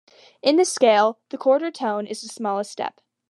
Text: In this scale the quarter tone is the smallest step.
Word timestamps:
In 0.41 0.55
this 0.55 0.71
scale 0.73 1.19
the 1.29 1.37
quarter 1.37 1.69
tone 1.69 2.07
is 2.07 2.23
the 2.23 2.27
smallest 2.27 2.71
step. 2.71 3.01